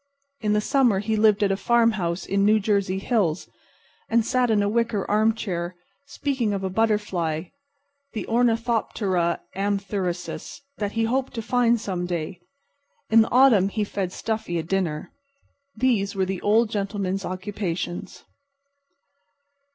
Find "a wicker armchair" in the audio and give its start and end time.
4.63-5.75